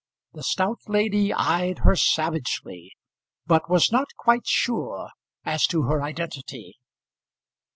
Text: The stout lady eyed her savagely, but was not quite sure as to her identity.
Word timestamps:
The 0.33 0.41
stout 0.41 0.79
lady 0.87 1.31
eyed 1.31 1.81
her 1.85 1.95
savagely, 1.95 2.93
but 3.45 3.69
was 3.69 3.91
not 3.91 4.15
quite 4.17 4.47
sure 4.47 5.11
as 5.45 5.67
to 5.67 5.83
her 5.83 6.01
identity. 6.01 6.79